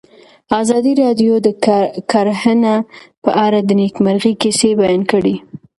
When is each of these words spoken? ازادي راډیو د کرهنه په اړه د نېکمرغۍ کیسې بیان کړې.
ازادي 0.61 0.93
راډیو 1.03 1.33
د 1.45 1.47
کرهنه 2.11 2.73
په 3.23 3.29
اړه 3.45 3.59
د 3.63 3.69
نېکمرغۍ 3.79 4.33
کیسې 4.41 4.69
بیان 4.79 5.01
کړې. 5.11 5.35